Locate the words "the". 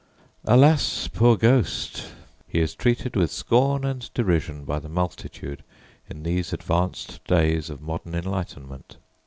4.79-4.89